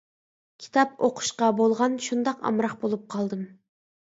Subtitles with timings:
[0.63, 3.47] كىتاب ئوقۇشقا بولغان شۇنداق ئامراق بولۇپ قالدىم.